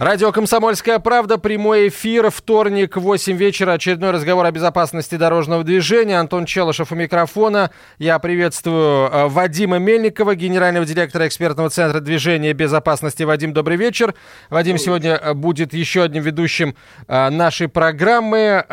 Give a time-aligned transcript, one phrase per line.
[0.00, 6.18] Радио «Комсомольская правда», прямой эфир, вторник, 8 вечера, очередной разговор о безопасности дорожного движения.
[6.18, 7.70] Антон Челышев у микрофона.
[7.98, 13.22] Я приветствую э, Вадима Мельникова, генерального директора экспертного центра движения безопасности.
[13.22, 14.16] Вадим, добрый вечер.
[14.50, 16.74] Вадим сегодня э, будет еще одним ведущим
[17.06, 18.64] э, нашей программы.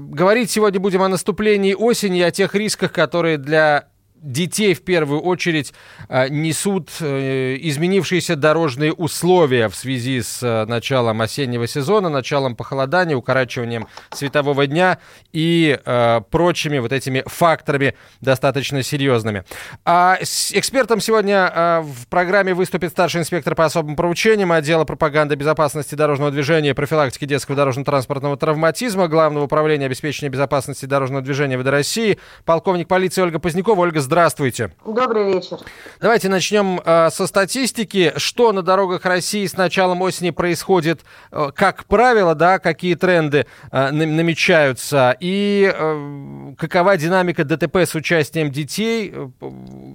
[0.00, 3.91] Говорить сегодня будем о наступлении осени, о тех рисках, которые для
[4.22, 5.74] детей в первую очередь
[6.08, 13.16] а, несут э, изменившиеся дорожные условия в связи с э, началом осеннего сезона, началом похолодания,
[13.16, 14.98] укорачиванием светового дня
[15.32, 19.44] и э, прочими вот этими факторами достаточно серьезными.
[19.84, 25.94] А с экспертом сегодня в программе выступит старший инспектор по особым поручениям отдела пропаганды безопасности
[25.94, 32.88] дорожного движения профилактики детского дорожно-транспортного травматизма Главного управления обеспечения безопасности дорожного движения ВД России, полковник
[32.88, 33.80] полиции Ольга Позднякова.
[33.80, 34.70] Ольга, Здравствуйте.
[34.84, 35.56] Добрый вечер.
[35.98, 38.12] Давайте начнем э, со статистики.
[38.18, 43.90] Что на дорогах России с началом осени происходит, э, как правило, да, какие тренды э,
[43.90, 49.28] намечаются и э, какова динамика ДТП с участием детей э,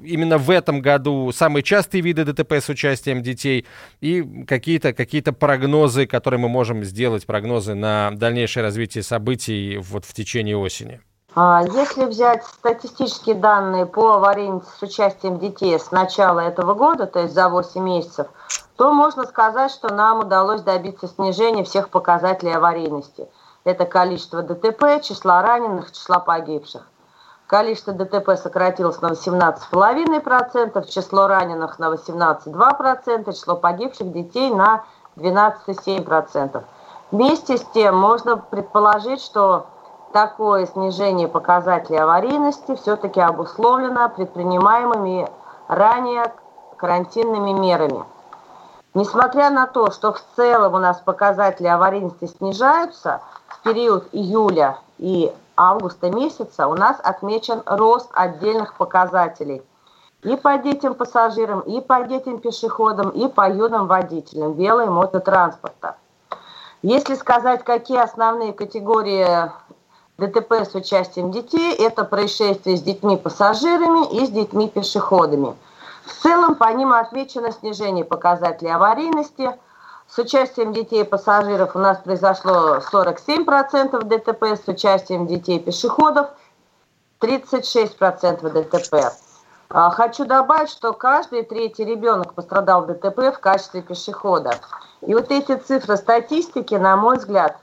[0.04, 3.68] именно в этом году, самые частые виды ДТП с участием детей
[4.02, 10.14] и какие-то какие прогнозы, которые мы можем сделать, прогнозы на дальнейшее развитие событий вот в
[10.16, 11.02] течение осени.
[11.40, 17.20] А, если взять статистические данные по аварийности с участием детей с начала этого года, то
[17.20, 18.26] есть за 8 месяцев,
[18.76, 23.28] то можно сказать, что нам удалось добиться снижения всех показателей аварийности.
[23.66, 26.88] Это количество ДТП, числа раненых, числа погибших.
[27.46, 34.86] Количество ДТП сократилось на 18,5%, число раненых на 18,2%, число погибших детей на
[35.18, 36.64] 12,7%.
[37.12, 39.68] Вместе с тем можно предположить, что
[40.18, 45.30] такое снижение показателей аварийности все-таки обусловлено предпринимаемыми
[45.68, 46.34] ранее
[46.76, 48.04] карантинными мерами.
[48.96, 55.32] Несмотря на то, что в целом у нас показатели аварийности снижаются, в период июля и
[55.56, 59.62] августа месяца у нас отмечен рост отдельных показателей
[60.24, 65.96] и по детям-пассажирам, и по детям-пешеходам, и по юным водителям вело- и мототранспорта.
[66.82, 69.52] Если сказать, какие основные категории
[70.18, 75.56] ДТП с участием детей– это происшествия с детьми-пассажирами и с детьми-пешеходами.
[76.06, 79.52] В целом по ним отмечено снижение показателей аварийности.
[80.08, 86.30] С участием детей и пассажиров у нас произошло 47% ДТП, с участием детей-пешеходов
[87.22, 89.14] 36% ДТП.
[89.70, 94.56] А, хочу добавить, что каждый третий ребенок пострадал в ДТП в качестве пешехода.
[95.02, 97.58] И вот эти цифры статистики, на мой взгляд,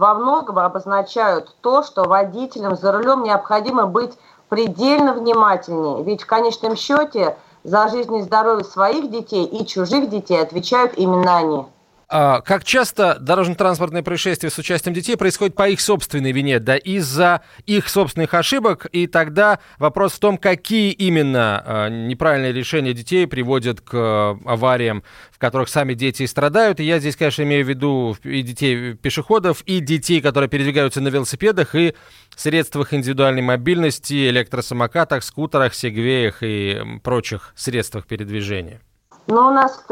[0.00, 4.16] во многом обозначают то, что водителям за рулем необходимо быть
[4.48, 6.02] предельно внимательнее.
[6.02, 11.36] Ведь в конечном счете за жизнь и здоровье своих детей и чужих детей отвечают именно
[11.36, 11.66] они.
[12.12, 17.42] А, как часто дорожно-транспортные происшествия с участием детей происходят по их собственной вине, да, из-за
[17.66, 23.80] их собственных ошибок, и тогда вопрос в том, какие именно а, неправильные решения детей приводят
[23.80, 26.80] к а, авариям, в которых сами дети страдают.
[26.80, 31.08] И я здесь, конечно, имею в виду и детей пешеходов, и детей, которые передвигаются на
[31.08, 31.94] велосипедах, и
[32.34, 38.80] средствах индивидуальной мобильности, электросамокатах, скутерах, сегвеях и прочих средствах передвижения.
[39.28, 39.84] Но у нас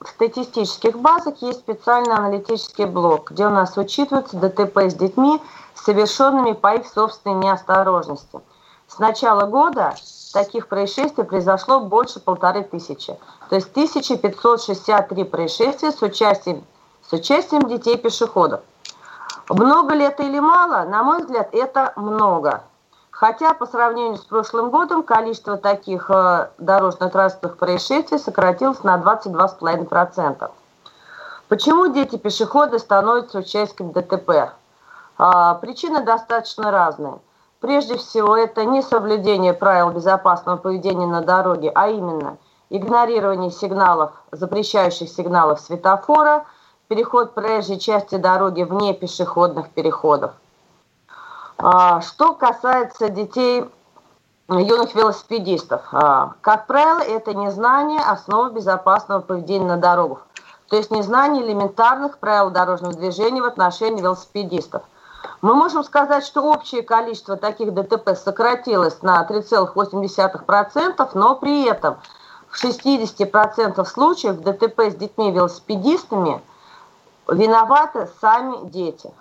[0.00, 5.40] в статистических базах есть специальный аналитический блок, где у нас учитываются ДТП с детьми,
[5.74, 8.40] совершенными по их собственной неосторожности.
[8.86, 9.94] С начала года
[10.32, 13.18] таких происшествий произошло больше полторы тысячи.
[13.48, 16.64] То есть 1563 происшествия с участием,
[17.08, 18.60] с участием детей-пешеходов.
[19.48, 20.84] Много ли это или мало?
[20.88, 22.62] На мой взгляд, это много.
[23.18, 30.48] Хотя по сравнению с прошлым годом количество таких э, дорожно-транспортных происшествий сократилось на 22,5%.
[31.48, 34.52] Почему дети-пешеходы становятся участниками ДТП?
[35.18, 37.18] А, причины достаточно разные.
[37.58, 42.36] Прежде всего, это не соблюдение правил безопасного поведения на дороге, а именно
[42.70, 46.44] игнорирование сигналов, запрещающих сигналов светофора,
[46.86, 50.34] переход проезжей части дороги вне пешеходных переходов–
[51.58, 53.64] что касается детей
[54.48, 60.26] юных велосипедистов, а, как правило, это незнание основ безопасного поведения на дорогах.
[60.68, 64.82] То есть незнание элементарных правил дорожного движения в отношении велосипедистов.
[65.42, 71.98] Мы можем сказать, что общее количество таких ДТП сократилось на 3,8%, но при этом
[72.48, 76.40] в 60% случаев ДТП с детьми-велосипедистами
[77.28, 79.12] виноваты сами дети.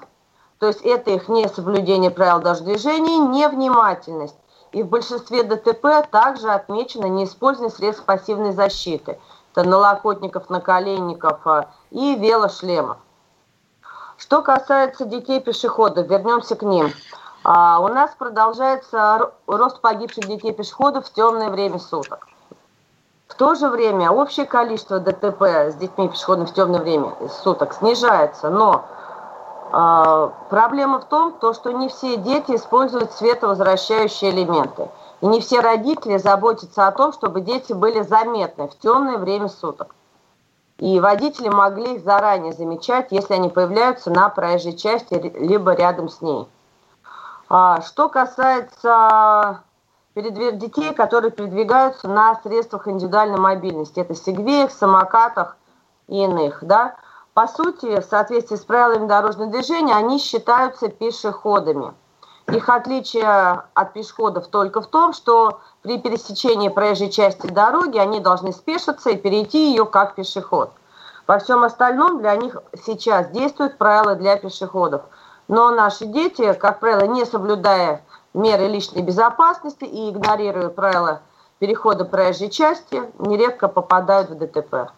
[0.60, 4.36] То есть это их несоблюдение правил дорожного движения, невнимательность.
[4.72, 9.20] И в большинстве ДТП также отмечено неиспользование средств пассивной защиты.
[9.52, 12.98] Это налокотников, наколенников а, и велошлемов.
[14.18, 16.92] Что касается детей-пешеходов, вернемся к ним.
[17.44, 22.28] А, у нас продолжается рост погибших детей-пешеходов в темное время суток.
[23.28, 27.14] В то же время общее количество ДТП с детьми-пешеходами в темное время
[27.44, 28.86] суток снижается, но
[29.72, 34.90] проблема в том, то, что не все дети используют световозвращающие элементы.
[35.22, 39.96] И не все родители заботятся о том, чтобы дети были заметны в темное время суток.
[40.78, 46.22] И водители могли их заранее замечать, если они появляются на проезжей части, либо рядом с
[46.22, 46.48] ней.
[47.50, 49.62] А, что касается
[50.16, 55.58] детей, которые передвигаются на средствах индивидуальной мобильности, это сегвеях, самокатах
[56.08, 56.96] и иных, да,
[57.38, 61.94] по сути, в соответствии с правилами дорожного движения, они считаются пешеходами.
[62.48, 68.52] Их отличие от пешеходов только в том, что при пересечении проезжей части дороги они должны
[68.54, 70.72] спешиться и перейти ее как пешеход.
[71.28, 75.04] Во всем остальном для них сейчас действуют правила для пешеходов.
[75.48, 78.04] Но наши дети, как правило, не соблюдая
[78.34, 81.22] меры личной безопасности и игнорируя правила
[81.60, 84.90] перехода проезжей части, нередко попадают в ДТП.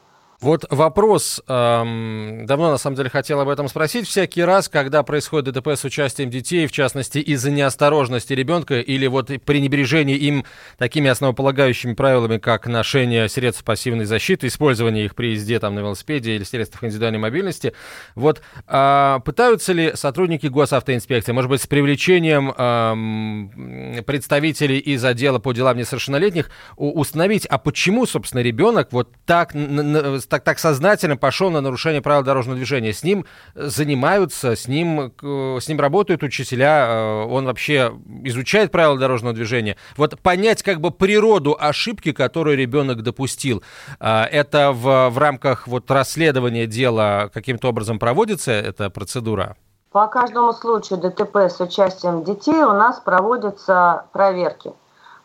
[0.41, 4.07] Вот вопрос, эм, давно на самом деле хотел об этом спросить.
[4.07, 9.29] Всякий раз, когда происходит ДТП с участием детей, в частности из-за неосторожности ребенка или вот
[9.43, 10.45] пренебрежения им
[10.77, 16.35] такими основополагающими правилами, как ношение средств пассивной защиты, использование их при езде там, на велосипеде
[16.35, 17.73] или средствах индивидуальной мобильности,
[18.15, 25.51] вот э, пытаются ли сотрудники госавтоинспекции, может быть, с привлечением э, представителей из отдела по
[25.51, 29.53] делам несовершеннолетних, установить, а почему, собственно, ребенок вот так
[30.29, 32.93] так, так сознательно пошел на нарушение правил дорожного движения.
[32.93, 37.93] С ним занимаются, с ним, с ним работают учителя, э, он вообще
[38.23, 39.75] изучает правила дорожного движения.
[39.97, 43.63] Вот понять как бы природу ошибки, которую ребенок допустил,
[43.99, 49.55] э, это в, в рамках вот расследования дела каким-то образом проводится эта процедура?
[49.91, 54.71] По каждому случаю ДТП с участием детей у нас проводятся проверки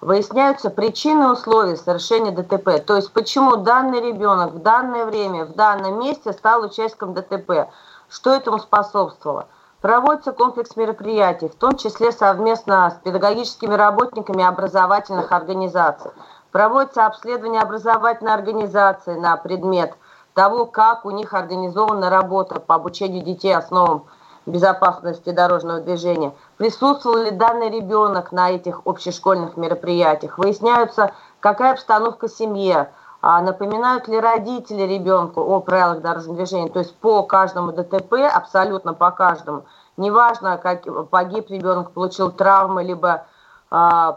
[0.04, 2.78] выясняются причины условий совершения ДТП.
[2.84, 7.70] То есть почему данный ребенок в данное время, в данном месте стал участником ДТП.
[8.10, 9.46] Что этому способствовало?
[9.80, 16.10] Проводится комплекс мероприятий, в том числе совместно с педагогическими работниками образовательных организаций.
[16.52, 19.94] Проводится обследование образовательной организации на предмет
[20.34, 24.04] того, как у них организована работа по обучению детей основам
[24.46, 26.32] безопасности дорожного движения.
[26.56, 30.38] Присутствовал ли данный ребенок на этих общешкольных мероприятиях?
[30.38, 36.81] Выясняются, какая обстановка в семье, а напоминают ли родители ребенку о правилах дорожного движения, то
[36.81, 39.64] есть по каждому ДТП, абсолютно по каждому.
[39.96, 43.26] Неважно, как погиб ребенок, получил травмы, либо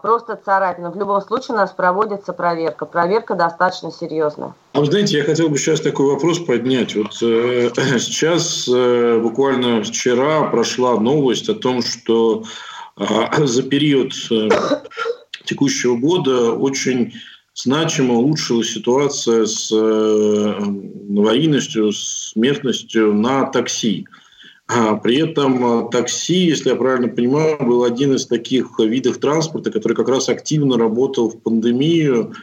[0.02, 0.92] просто царапина.
[0.92, 2.86] В любом случае у нас проводится проверка.
[2.86, 4.54] Проверка достаточно серьезная.
[4.74, 6.96] А вы знаете, я хотел бы сейчас такой вопрос поднять.
[6.96, 7.70] Вот э,
[8.00, 12.44] сейчас, э, буквально вчера прошла новость о том, что
[12.98, 14.50] э, за период э,
[15.46, 17.14] текущего года очень
[17.56, 20.56] значимо улучшилась ситуация с э,
[21.18, 24.08] аварийностью, смертностью на такси.
[24.12, 24.18] А
[24.68, 29.94] при этом э, такси, если я правильно понимаю, был один из таких видов транспорта, который
[29.94, 32.34] как раз активно работал в пандемию,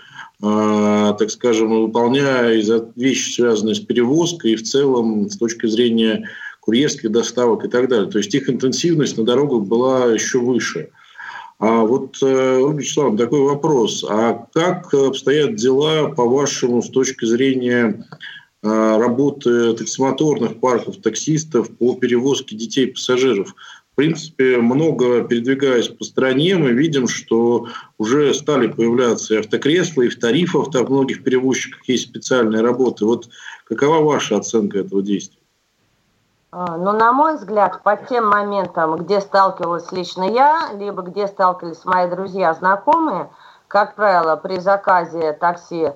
[0.43, 2.59] э, так скажем, выполняя
[2.97, 6.27] вещи, связанные с перевозкой и в целом с точки зрения
[6.61, 8.11] курьерских доставок и так далее.
[8.11, 10.89] То есть их интенсивность на дорогах была еще выше.
[11.59, 14.03] А вот, э, Вячеславовна, такой вопрос.
[14.09, 18.07] А как обстоят дела, по-вашему, с точки зрения
[18.65, 23.55] работы таксомоторных парков таксистов по перевозке детей пассажиров.
[23.93, 27.69] В принципе, много передвигаясь по стране, мы видим, что
[27.99, 33.05] уже стали появляться и автокресла, и в тарифах там многих перевозчиков есть специальные работы.
[33.05, 33.29] Вот
[33.67, 35.39] какова ваша оценка этого действия?
[36.51, 41.85] А, ну, на мой взгляд, по тем моментам, где сталкивалась лично я, либо где сталкивались
[41.85, 43.29] мои друзья, знакомые,
[43.69, 45.93] как правило, при заказе такси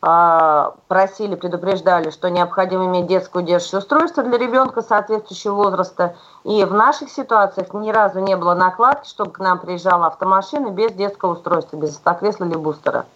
[0.00, 6.16] просили, предупреждали, что необходимо иметь детское удерживающее устройство для ребенка соответствующего возраста.
[6.44, 10.92] И в наших ситуациях ни разу не было накладки, чтобы к нам приезжала автомашина без
[10.92, 13.06] детского устройства, без автокресла или бустера.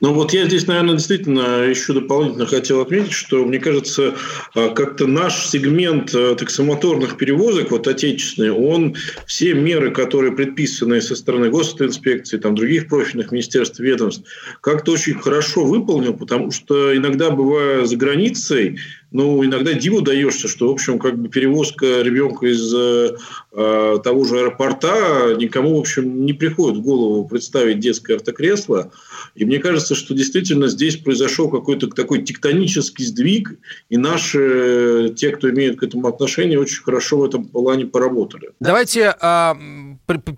[0.00, 4.14] Ну вот я здесь, наверное, действительно еще дополнительно хотел отметить, что, мне кажется,
[4.54, 8.94] а, как-то наш сегмент а, таксомоторных перевозок, вот отечественный, он
[9.26, 14.28] все меры, которые предписаны со стороны госинспекции, там, других профильных министерств, ведомств,
[14.60, 18.78] как-то очень хорошо выполнил, потому что иногда, бывая за границей,
[19.12, 23.16] ну, иногда диву даешься, что, в общем, как бы перевозка ребенка из э,
[23.56, 28.92] того же аэропорта никому, в общем, не приходит в голову представить детское автокресло.
[29.34, 33.58] И мне кажется, что действительно здесь произошел какой-то такой тектонический сдвиг,
[33.88, 38.50] и наши, те, кто имеет к этому отношение, очень хорошо в этом плане поработали.
[38.60, 39.54] Давайте э,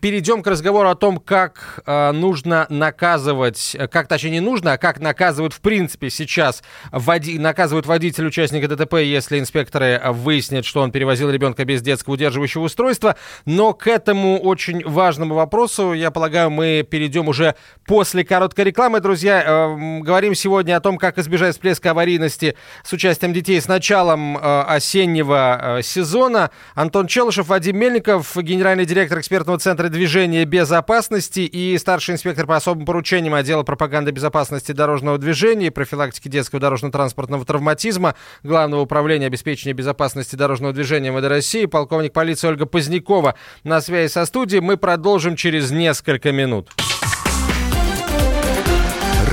[0.01, 5.01] перейдем к разговору о том, как э, нужно наказывать, как точнее не нужно, а как
[5.01, 11.31] наказывают в принципе сейчас, води, наказывают водитель участника ДТП, если инспекторы выяснят, что он перевозил
[11.31, 13.08] ребенка без детского удерживающего устройства.
[13.45, 17.55] Но к этому очень важному вопросу, я полагаю, мы перейдем уже
[17.87, 19.01] после короткой рекламы.
[19.01, 24.37] Друзья, э, говорим сегодня о том, как избежать всплеска аварийности с участием детей с началом
[24.37, 26.51] э, осеннего э, сезона.
[26.75, 32.85] Антон Челышев, Вадим Мельников, генеральный директор экспертного центра движения безопасности и старший инспектор по особым
[32.87, 40.37] поручениям отдела пропаганды безопасности дорожного движения и профилактики детского дорожно-транспортного травматизма, Главного управления обеспечения безопасности
[40.37, 42.67] дорожного движения МВД России, полковник полиции Ольга
[43.01, 44.61] Позднякова на связи со студией.
[44.61, 46.71] Мы продолжим через несколько минут.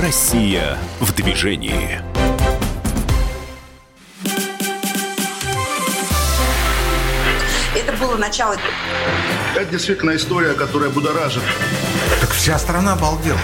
[0.00, 2.00] Россия в движении.
[7.74, 8.56] Это было начало.
[9.54, 11.42] Это действительно история, которая будоражит.
[12.20, 13.38] Так вся страна обалдела.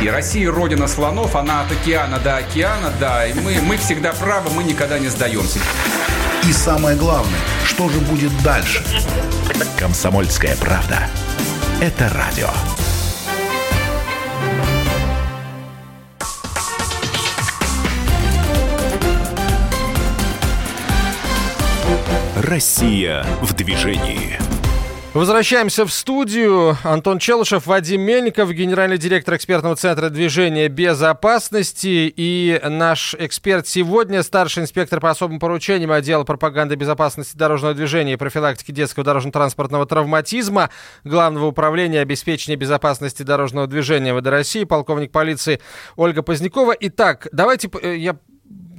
[0.00, 3.26] И Россия родина слонов, она от океана до океана, да.
[3.26, 5.58] И мы, мы всегда правы, мы никогда не сдаемся.
[6.48, 8.82] И самое главное, что же будет дальше?
[9.78, 11.08] Комсомольская правда.
[11.80, 12.48] Это радио.
[22.36, 24.49] Россия в движении.
[25.12, 26.76] Возвращаемся в студию.
[26.84, 32.12] Антон Челышев, Вадим Мельников, генеральный директор экспертного центра движения безопасности.
[32.16, 38.16] И наш эксперт сегодня, старший инспектор по особым поручениям отдела пропаганды безопасности дорожного движения и
[38.16, 40.70] профилактики детского дорожно-транспортного травматизма
[41.02, 45.60] Главного управления обеспечения безопасности дорожного движения ВД России, полковник полиции
[45.96, 46.76] Ольга Позднякова.
[46.78, 48.16] Итак, давайте э, я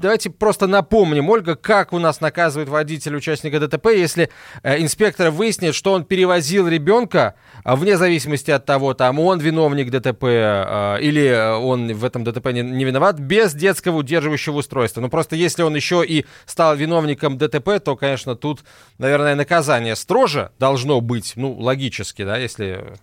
[0.02, 4.30] давайте просто напомним, Ольга, как у нас наказывает водитель участника ДТП, если
[4.64, 9.90] э, инспектор выяснит, что он перевозил ребенка, э, вне зависимости от того, там он виновник
[9.90, 15.02] ДТП э, или он в этом ДТП не, не виноват, без детского удерживающего устройства.
[15.02, 18.62] Но просто если он еще и стал виновником ДТП, то, конечно, тут,
[18.98, 22.96] наверное, наказание строже должно быть, ну, логически, да, если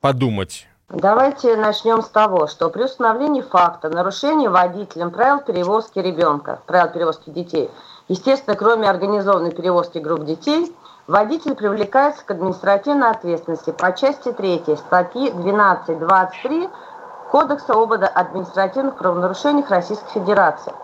[0.00, 0.66] подумать.
[0.92, 7.30] Давайте начнем с того, что при установлении факта нарушения водителем правил перевозки ребенка, правил перевозки
[7.30, 7.70] детей,
[8.08, 10.70] естественно, кроме организованной перевозки групп детей,
[11.06, 16.70] водитель привлекается к административной ответственности по части 3 статьи 12.23
[17.30, 20.74] Кодекса об административных правонарушениях Российской Федерации,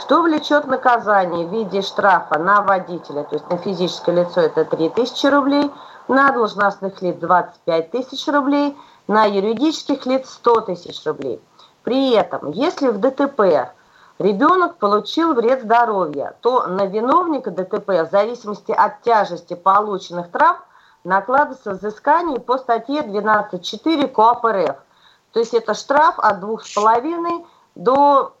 [0.00, 5.26] что влечет наказание в виде штрафа на водителя, то есть на физическое лицо это 3000
[5.28, 5.70] рублей,
[6.08, 8.76] на должностных лиц 25 тысяч рублей–
[9.08, 11.40] на юридических лиц 100 тысяч рублей.
[11.82, 13.72] При этом, если в ДТП
[14.18, 20.60] ребенок получил вред здоровья, то на виновника ДТП в зависимости от тяжести полученных травм
[21.04, 24.76] накладывается взыскание по статье 12.4 КОАП РФ.
[25.32, 27.44] То есть это штраф от 2,5
[27.74, 28.34] до,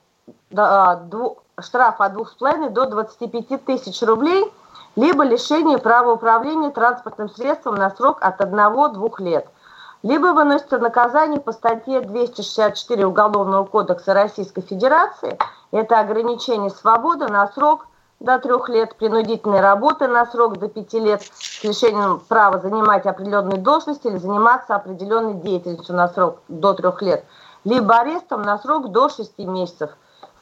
[0.50, 4.52] до, до штраф от 2,5 до 25 тысяч рублей,
[4.94, 9.48] либо лишение права управления транспортным средством на срок от 1-2 лет–
[10.02, 15.38] либо выносится наказание по статье 264 Уголовного кодекса Российской Федерации,
[15.70, 17.86] это ограничение свободы на срок
[18.18, 23.58] до трех лет, принудительной работы на срок до пяти лет с лишением права занимать определенные
[23.58, 27.24] должности или заниматься определенной деятельностью на срок до трех лет,
[27.64, 29.90] либо арестом на срок до шести месяцев,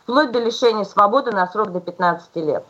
[0.02, 2.64] вплоть до лишения свободы на срок до 15 лет.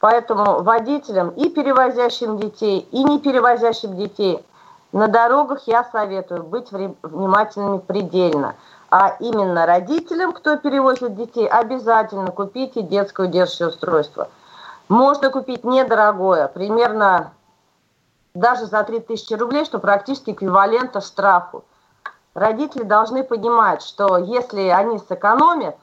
[0.00, 4.44] Поэтому водителям и перевозящим детей, и не перевозящим детей
[4.92, 8.54] на дорогах я советую быть внимательными предельно.
[8.90, 14.28] А именно родителям, кто перевозит детей, обязательно купите детское удерживающее устройство.
[14.88, 17.32] Можно купить недорогое, примерно
[18.32, 21.64] даже за 3000 рублей, что практически эквивалентно штрафу.
[22.32, 25.76] Родители должны понимать, что если они сэкономят,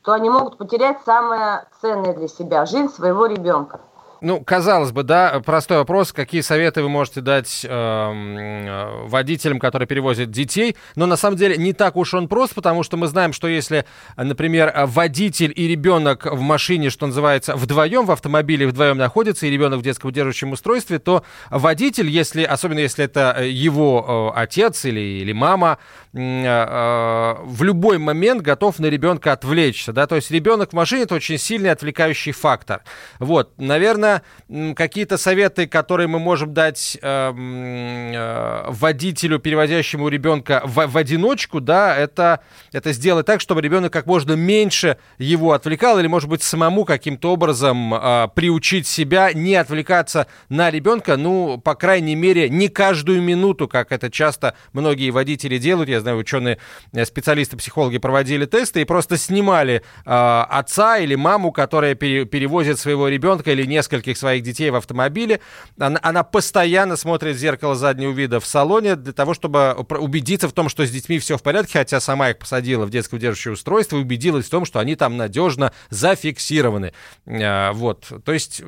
[0.00, 3.80] то они могут потерять самое ценное для себя– жизнь своего ребенка.
[4.22, 9.86] Ну, казалось бы, да, простой вопрос, какие советы вы можете дать эм, э, водителям, которые
[9.86, 13.32] перевозят детей, но на самом деле не так уж он прост, потому что мы знаем,
[13.32, 13.84] что если,
[14.16, 19.80] например, водитель и ребенок в машине, что называется, вдвоем в автомобиле вдвоем находятся, и ребенок
[19.80, 25.32] в детском удерживающем устройстве, то водитель, если, особенно если это его э, отец или, или
[25.32, 25.78] мама,
[26.14, 31.02] э, э, в любой момент готов на ребенка отвлечься, да, то есть ребенок в машине
[31.02, 32.82] это очень сильный отвлекающий фактор.
[33.18, 40.86] Вот, наверное, наверное, какие-то советы, которые мы можем дать э, э, водителю, перевозящему ребенка в,
[40.86, 42.40] в одиночку, да, это,
[42.72, 47.32] это сделать так, чтобы ребенок как можно меньше его отвлекал, или, может быть, самому каким-то
[47.32, 53.68] образом э, приучить себя не отвлекаться на ребенка, ну, по крайней мере, не каждую минуту,
[53.68, 55.88] как это часто многие водители делают.
[55.88, 56.58] Я знаю, ученые,
[56.92, 62.78] э, специалисты, психологи проводили тесты и просто снимали э, отца или маму, которая пере, перевозит
[62.78, 65.40] своего ребенка или несколько нескольких своих детей в автомобиле.
[65.78, 70.52] Она, она постоянно смотрит в зеркало заднего вида в салоне для того, чтобы убедиться в
[70.52, 73.96] том, что с детьми все в порядке, хотя сама их посадила в детское удерживающее устройство
[73.96, 76.92] и убедилась в том, что они там надежно зафиксированы.
[77.26, 78.12] А, вот.
[78.24, 78.62] То есть,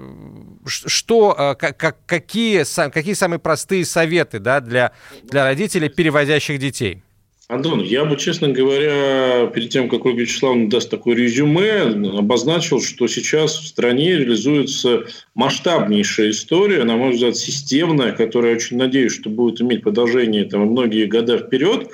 [0.67, 4.93] что, а, как, какие, какие самые простые советы да, для,
[5.23, 7.03] для родителей, перевозящих детей?
[7.49, 11.85] Антон, я бы, честно говоря, перед тем, как Ольга Вячеславовна даст такое резюме,
[12.19, 19.15] обозначил, что сейчас в стране реализуется масштабнейшая история, на мой взгляд, системная, которая, очень надеюсь,
[19.15, 21.89] что будет иметь продолжение там, многие года вперед,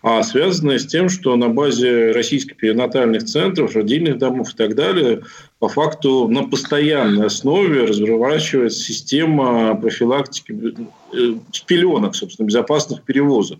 [0.00, 5.20] а связанная с тем, что на базе российских перинатальных центров, родильных домов и так далее,
[5.58, 10.74] по факту на постоянной основе разворачивается система профилактики
[11.12, 11.34] э,
[11.66, 13.58] пеленок, собственно, безопасных перевозок.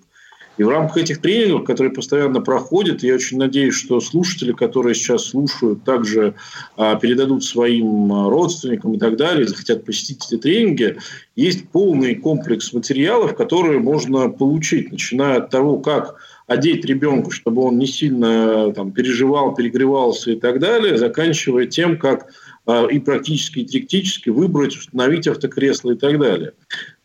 [0.57, 5.25] И в рамках этих тренингов, которые постоянно проходят, я очень надеюсь, что слушатели, которые сейчас
[5.25, 6.35] слушают, также
[6.77, 10.97] а, передадут своим а, родственникам и так далее, захотят посетить эти тренинги.
[11.35, 17.79] Есть полный комплекс материалов, которые можно получить, начиная от того, как одеть ребенка, чтобы он
[17.79, 22.29] не сильно там, переживал, перегревался и так далее, заканчивая тем, как
[22.67, 26.53] а, и практически, и теоретически выбрать, установить автокресло и так далее.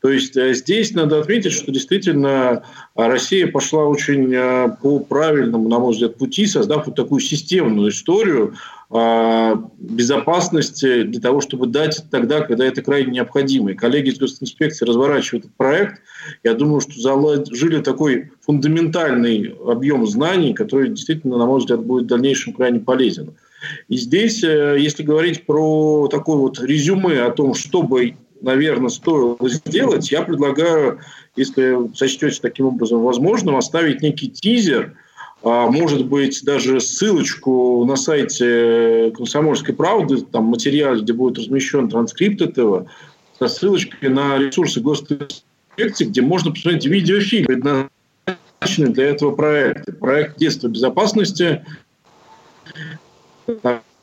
[0.01, 2.63] То есть э, здесь надо отметить, что действительно
[2.95, 7.89] а, Россия пошла очень э, по правильному, на мой взгляд, пути, создав вот такую системную
[7.89, 8.55] историю
[9.77, 13.69] безопасности для того, чтобы дать тогда, когда это крайне необходимо.
[13.71, 16.01] И коллеги из госинспекции разворачивают этот проект.
[16.43, 22.07] Я думаю, что заложили такой фундаментальный объем знаний, который действительно, на мой взгляд, будет в
[22.07, 23.35] дальнейшем крайне полезен.
[23.89, 29.37] И здесь, э, если говорить про такое вот резюме о том, что бы наверное, стоило
[29.43, 30.99] сделать, я предлагаю,
[31.35, 34.95] если сочтете таким образом возможным, оставить некий тизер,
[35.41, 42.41] а, может быть, даже ссылочку на сайте «Комсомольской правды», там материал, где будет размещен транскрипт
[42.41, 42.87] этого,
[43.37, 49.93] со ссылочкой на ресурсы госинспекции, где можно посмотреть видеофильм, предназначенный для этого проекта.
[49.93, 51.65] Проект детства безопасности,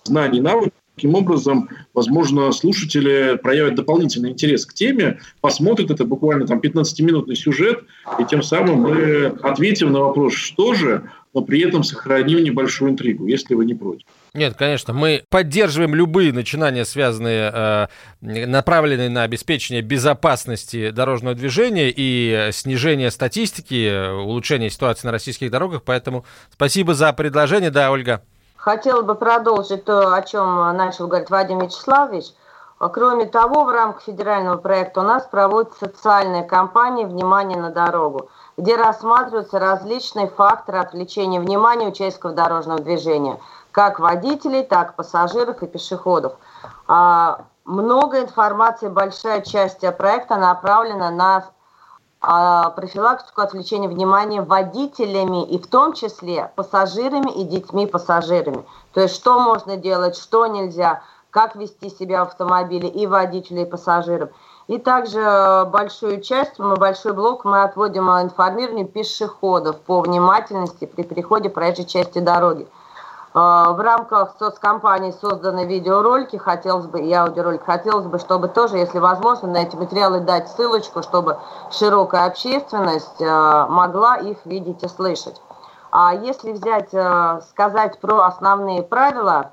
[0.04, 6.46] знаний и навыков Таким образом, возможно, слушатели проявят дополнительный интерес к теме, посмотрят это буквально
[6.46, 7.84] там 15-минутный сюжет,
[8.18, 13.26] и тем самым мы ответим на вопрос, что же, но при этом сохраним небольшую интригу,
[13.26, 14.06] если вы не против.
[14.32, 22.48] Нет, конечно, мы поддерживаем любые начинания, связанные, э, направленные на обеспечение безопасности дорожного движения и
[22.52, 25.82] снижение статистики, улучшение ситуации на российских дорогах.
[25.84, 27.70] Поэтому спасибо за предложение.
[27.70, 28.22] Да, Ольга.
[28.66, 32.34] Хотела бы продолжить то, о чем начал говорить Вадим Вячеславович.
[32.80, 38.74] Кроме того, в рамках федерального проекта у нас проводится социальная кампания «Внимание на дорогу», где
[38.74, 43.38] рассматриваются различные факторы отвлечения внимания участников дорожного движения,
[43.70, 46.32] как водителей, так и пассажиров и пешеходов.
[46.88, 51.44] А, много информации, большая часть проекта направлена на
[52.74, 58.66] профилактику отвлечения внимания водителями и в том числе пассажирами и детьми-пассажирами.
[58.92, 63.70] То есть что можно делать, что нельзя, как вести себя в автомобиле и водителя, и
[63.70, 64.30] пассажирам.
[64.66, 71.02] И также э, большую часть, мы большой блок мы отводим информированию пешеходов по внимательности при
[71.02, 72.66] переходе проезжей части дороги.
[73.38, 78.98] А, в рамках соцкомпании созданы видеоролики, хотелось бы, и аудиоролик, хотелось бы, чтобы тоже, если
[78.98, 81.36] возможно, на эти материалы дать ссылочку, чтобы
[81.70, 85.38] широкая общественность а, могла их видеть и слышать.
[85.90, 89.52] А если взять, а, сказать про основные правила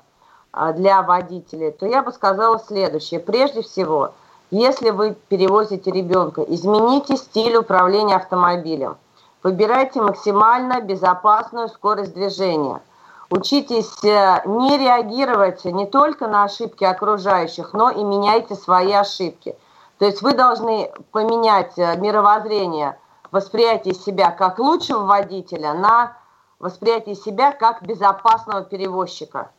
[0.76, 3.20] для водителей, то я бы сказала следующее.
[3.20, 4.12] Прежде всего,
[4.50, 8.96] если вы перевозите ребенка, измените стиль управления автомобилем.
[9.42, 12.80] Выбирайте максимально безопасную скорость движения–
[13.36, 19.56] Учитесь э, не реагировать не только на ошибки окружающих, но и меняйте свои ошибки.
[19.98, 22.96] То есть вы должны поменять э, мировоззрение,
[23.32, 26.16] восприятие себя как лучшего водителя на
[26.60, 29.50] восприятие себя как безопасного перевозчика.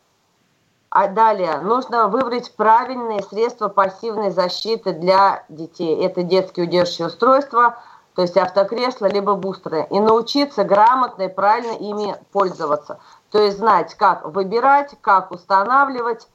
[0.88, 6.02] А далее нужно выбрать правильные средства пассивной защиты для детей.
[6.02, 7.76] Это детские удерживающие устройства,
[8.14, 9.86] то есть автокресла либо бустеры.
[9.90, 12.98] И научиться грамотно и правильно ими пользоваться.
[13.30, 16.28] То есть знать, как выбирать, как устанавливать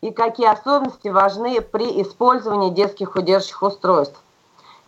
[0.00, 4.20] и какие особенности важны при использовании детских удерживающих устройств.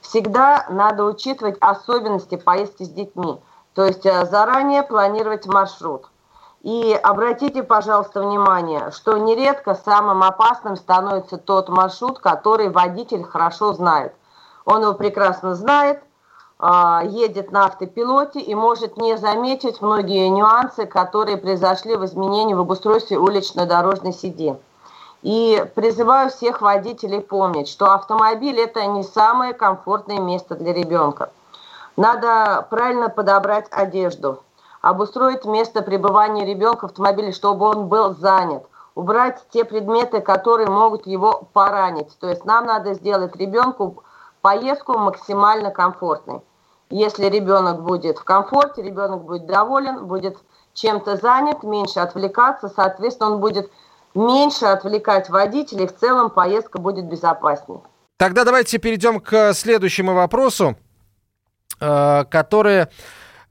[0.01, 3.40] Всегда надо учитывать особенности поездки с детьми,
[3.75, 6.07] то есть э, заранее планировать маршрут.
[6.62, 14.14] И обратите, пожалуйста, внимание, что нередко самым опасным становится тот маршрут, который водитель хорошо знает.
[14.66, 16.03] Он его прекрасно знает,
[16.62, 23.18] едет на автопилоте и может не заметить многие нюансы, которые произошли в изменении в обустройстве
[23.18, 24.55] улично-дорожной сети.
[25.23, 31.31] И призываю всех водителей помнить, что автомобиль– это не самое комфортное место для ребенка.
[31.96, 34.42] Надо правильно подобрать одежду,
[34.81, 41.07] обустроить место пребывания ребенка в автомобиле, чтобы он был занят, убрать те предметы, которые могут
[41.07, 42.18] его поранить.
[42.18, 44.03] То есть нам надо сделать ребенку
[44.40, 46.40] поездку максимально комфортной.
[46.90, 50.37] Если ребенок будет в комфорте, ребенок будет доволен, будет
[50.74, 53.70] чем-то занят, меньше отвлекаться, соответственно, он будет
[54.14, 57.81] меньше отвлекать водителей, в целом поездка будет безопаснее.
[58.16, 60.76] Тогда давайте перейдем к следующему вопросу,
[61.81, 62.88] э, который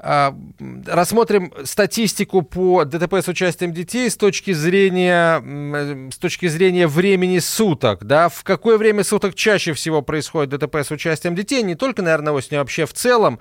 [0.02, 8.06] рассмотрим статистику по ДТП с участием детей с точки зрения, с точки зрения времени суток.
[8.06, 8.30] Да?
[8.30, 11.64] В какое время суток чаще всего происходит ДТП с участием детей?
[11.64, 13.40] Не только, наверное, осенью, а вообще в целом.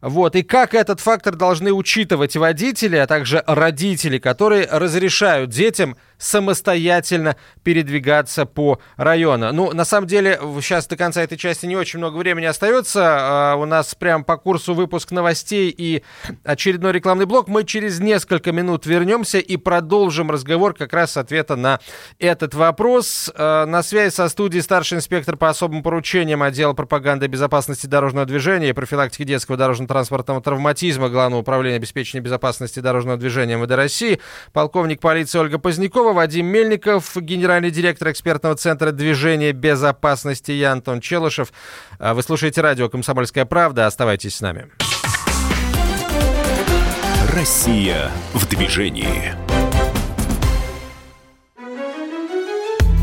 [0.00, 7.36] Вот, и как этот фактор должны учитывать водители, а также родители, которые разрешают детям самостоятельно
[7.62, 9.52] передвигаться по району.
[9.52, 13.52] Ну, на самом деле, сейчас до конца этой части не очень много времени остается.
[13.52, 16.02] А, у нас прям по курсу выпуск новостей и
[16.44, 17.48] очередной рекламный блок.
[17.48, 21.80] Мы через несколько минут вернемся и продолжим разговор как раз с ответа на
[22.18, 23.30] этот вопрос.
[23.34, 28.70] А, на связи со студией старший инспектор по особым поручениям отдела пропаганды безопасности дорожного движения
[28.70, 34.20] и профилактики детского дорожно-транспортного травматизма Главного управления обеспечения безопасности дорожного движения МВД России,
[34.52, 36.07] полковник полиции Ольга Позднякова.
[36.08, 41.52] Пескова, Вадим Мельников, генеральный директор экспертного центра движения безопасности я Антон Челышев.
[41.98, 43.86] А, вы слушаете радио «Комсомольская правда».
[43.86, 44.68] Оставайтесь с нами.
[47.34, 49.34] Россия в движении.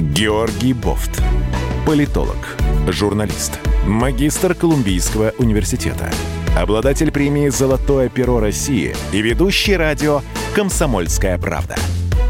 [0.01, 1.21] Георгий Бофт.
[1.85, 6.09] Политолог, журналист, магистр Колумбийского университета,
[6.57, 10.21] обладатель премии «Золотое перо России» и ведущий радио
[10.55, 11.75] «Комсомольская правда»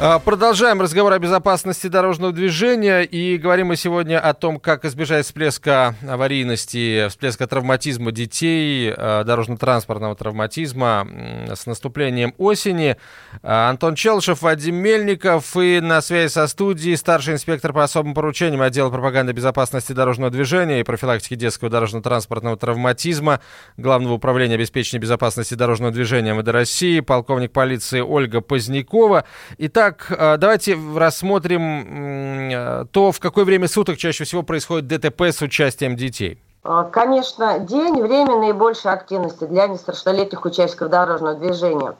[0.00, 5.24] А, продолжаем разговор о безопасности дорожного движения и говорим мы сегодня о том, как избежать
[5.24, 11.06] всплеска аварийности, всплеска травматизма детей, а, дорожно-транспортного травматизма
[11.48, 12.96] с наступлением осени.
[13.44, 18.62] А, Антон Челшев, Вадим Мельников и на связи со студией старший инспектор по особым поручениям
[18.62, 23.40] отдела пропаганды безопасности дорожного движения и профилактики детского дорожно-транспортного травматизма
[23.76, 29.24] Главного управления обеспечения безопасности дорожного движения МВД России, полковник полиции Ольга Позднякова.
[29.58, 35.24] Итак, Итак, э, давайте рассмотрим э, то, в какое время суток чаще всего происходит ДТП
[35.24, 36.42] с участием детей.
[36.64, 41.96] Э, конечно, день– время наибольшей активности для несовершеннолетних участников дорожного движения.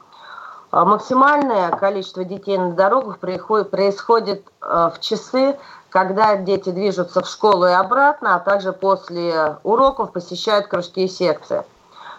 [0.73, 5.57] Максимальное количество детей на дорогах происходит в часы,
[5.91, 11.63] когда дети движутся в школу и обратно, а также после уроков посещают кружки и секции.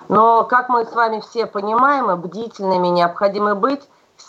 [0.09, 3.81] Но, как мы с вами все понимаем, бдительными необходимо быть,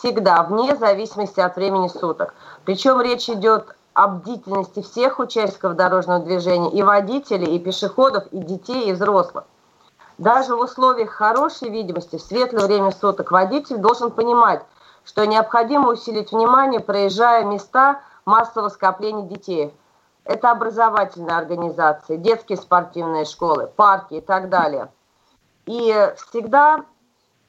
[0.07, 2.35] всегда, вне зависимости от времени суток.
[2.65, 8.89] Причем речь идет о бдительности всех участников дорожного движения, и водителей, и пешеходов, и детей,
[8.89, 9.45] и взрослых.
[10.19, 14.63] Даже в условиях хорошей видимости в светлое время суток водитель должен понимать,
[15.05, 19.75] что необходимо усилить внимание, проезжая места массового скопления детей.
[20.25, 24.89] Это образовательные организации, детские спортивные школы, парки и так далее.
[25.67, 26.85] И всегда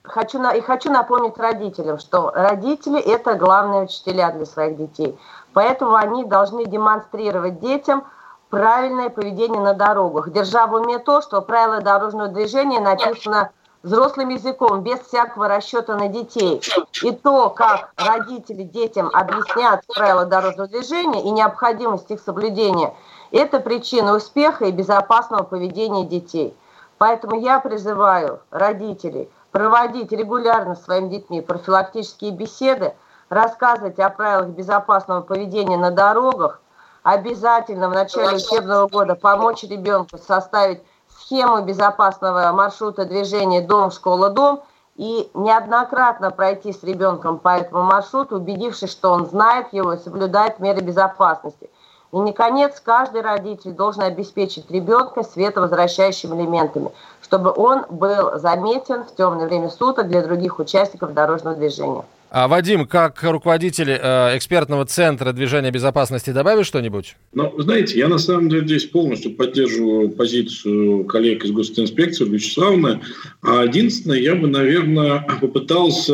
[0.08, 5.18] хочу и хочу напомнить родителям, что родители– это главные учителя для своих детей.
[5.54, 8.06] Поэтому они должны демонстрировать детям
[8.50, 13.52] правильное поведение на дорогах, держа в уме то, что правила дорожного движения написано
[13.84, 16.62] взрослым языком, без всякого расчета на детей.
[17.04, 22.94] И то, как родители детям объяснят правила дорожного движения и необходимость их соблюдения,
[23.32, 26.56] это причина успеха и безопасного поведения детей.
[26.98, 32.94] Поэтому я призываю родителей проводить регулярно с своими детьми профилактические беседы,
[33.30, 36.62] рассказывать о правилах безопасного поведения на дорогах,
[37.02, 44.62] обязательно в начале учебного года помочь ребенку составить схему безопасного маршрута движения дом-школа-дом
[44.96, 50.60] и неоднократно пройти с ребенком по этому маршруту, убедившись, что он знает его и соблюдает
[50.60, 51.72] меры безопасности.
[52.12, 56.92] И, наконец, каждый родитель должен обеспечить ребенка световозвращающими элементами,
[57.28, 62.04] чтобы он был заметен в темное время суток для других участников дорожного движения.
[62.30, 67.16] А, Вадим, как руководитель э, экспертного центра движения безопасности, добавишь что-нибудь?
[67.34, 73.00] Ну, знаете, я на самом деле здесь полностью поддерживаю позицию коллег из госинспекции Вячеславовны.
[73.42, 76.14] А единственное, я бы, наверное, попытался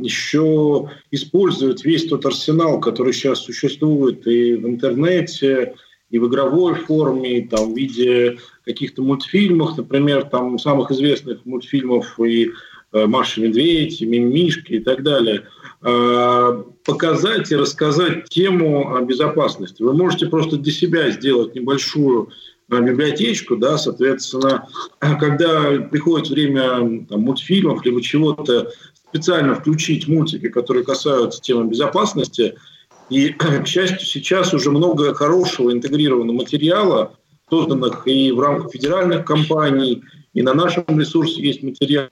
[0.00, 5.74] еще использовать весь тот арсенал, который сейчас существует и в интернете,
[6.10, 12.18] и в игровой форме, и там, в виде каких-то мультфильмов, например, там самых известных мультфильмов
[12.20, 12.52] и
[12.96, 15.42] Э, Маша Медведь, Мимишки и так далее,
[15.82, 19.82] э, показать и рассказать тему безопасности.
[19.82, 22.30] Вы можете просто для себя сделать небольшую
[22.70, 28.72] э, библиотечку, да, соответственно, когда приходит время там, мультфильмов либо чего-то,
[29.08, 32.56] специально включить мультики, которые касаются темы безопасности.
[33.10, 37.12] И, к счастью, сейчас уже много хорошего интегрированного материала,
[37.48, 40.02] созданных и в рамках федеральных компаний,
[40.34, 42.10] и на нашем ресурсе есть материалы.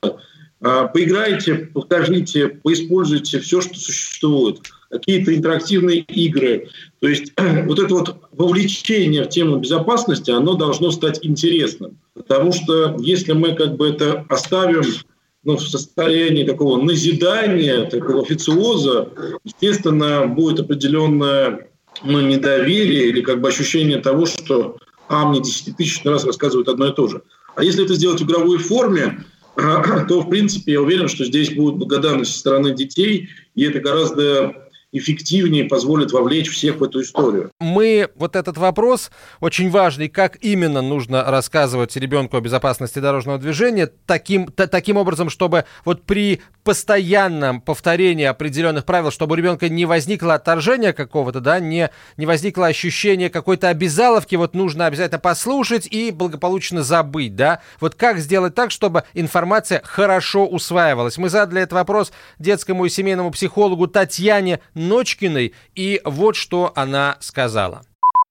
[0.60, 4.60] А, поиграйте, покажите, поиспользуйте все, что существует.
[4.90, 6.68] Какие-то интерактивные игры.
[7.00, 7.32] То есть
[7.66, 11.98] вот это вот вовлечение в тему безопасности, оно должно стать интересным.
[12.14, 14.84] Потому что если мы как бы это оставим
[15.44, 19.08] ну, в состоянии такого назидания, такого официоза,
[19.44, 21.68] естественно, будет определенное
[22.02, 24.78] ну, недоверие или как бы ощущение того, что
[25.08, 27.22] а, мне десятитысячный раз рассказывают одно и то же.
[27.56, 29.24] А если это сделать в игровой форме,
[29.56, 34.63] то, в принципе, я уверен, что здесь будет благодарность со стороны детей, и это гораздо
[34.94, 37.50] эффективнее позволит вовлечь всех в эту историю.
[37.60, 43.90] Мы вот этот вопрос очень важный, как именно нужно рассказывать ребенку о безопасности дорожного движения
[44.06, 50.34] таким, таким образом, чтобы вот при постоянном повторении определенных правил, чтобы у ребенка не возникло
[50.34, 56.82] отторжения какого-то, да, не, не возникло ощущение какой-то обязаловки, вот нужно обязательно послушать и благополучно
[56.82, 57.60] забыть, да.
[57.80, 61.18] Вот как сделать так, чтобы информация хорошо усваивалась?
[61.18, 67.82] Мы задали этот вопрос детскому и семейному психологу Татьяне Ночкиной, и вот что она сказала.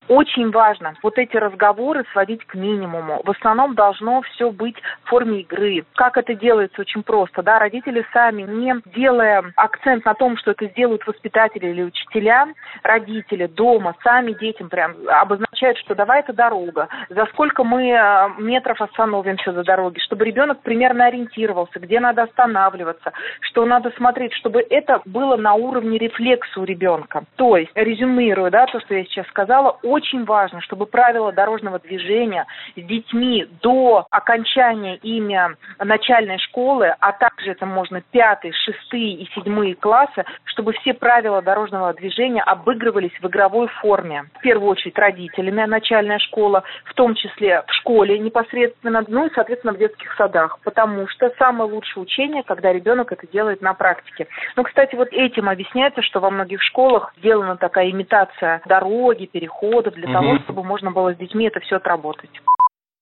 [0.08, 3.22] Очень важно вот эти разговоры сводить к минимуму.
[3.24, 5.86] В основном должно все быть в форме игры.
[5.96, 6.82] Как это делается?
[6.82, 7.42] Очень просто.
[7.42, 7.60] Да?
[7.60, 12.48] Родители сами, не делая акцент на том, что это сделают воспитатели или учителя,
[12.84, 18.82] родители дома сами детям прям обозначают, что давай это дорога, за сколько мы э, метров
[18.82, 23.12] остановимся за дороги, чтобы ребенок примерно ориентировался, где надо останавливаться,
[23.42, 27.24] что надо смотреть, чтобы это было на уровне рефлекса у ребенка.
[27.36, 32.48] То есть, резюмируя, да, то, что я сейчас сказала, очень важно, чтобы правила дорожного движения
[32.76, 39.76] с детьми до окончания ими начальной школы, а также это можно пятый, шестые и седьмые
[39.76, 44.26] классы, чтобы все правила дорожного движения обыгрывались в игровой форме.
[44.40, 49.74] В первую очередь родителями начальная школа, в том числе в школе непосредственно, ну и, соответственно,
[49.74, 54.28] в детских садах, потому что самое лучшее учение, когда ребенок это делает на практике.
[54.56, 59.96] Ну, кстати, вот этим объясняется, что во многих школах сделана такая имитация дороги, перехода, года
[59.96, 60.14] для угу.
[60.14, 62.32] того, чтобы можно было с детьми это все отработать.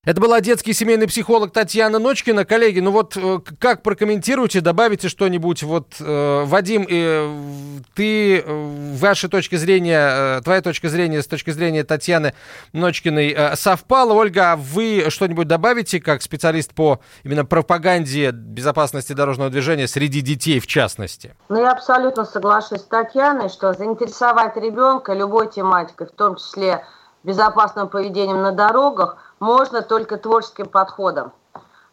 [0.03, 2.43] Это была детский семейный психолог Татьяна Ночкина.
[2.43, 5.61] Коллеги, ну вот э, как прокомментируете, добавите что-нибудь?
[5.61, 11.51] Вот, э, Вадим, э, ты, э, ваша точка зрения, э, твоя точка зрения с точки
[11.51, 12.33] зрения Татьяны
[12.73, 14.13] Ночкиной э, совпала.
[14.13, 20.59] Ольга, а вы что-нибудь добавите как специалист по именно пропаганде безопасности дорожного движения среди детей
[20.59, 21.35] в частности?
[21.47, 26.83] Ну, я абсолютно соглашусь с Татьяной, что заинтересовать ребенка любой тематикой, в том числе
[27.23, 31.33] безопасным поведением на дорогах– можно только творческим подходом.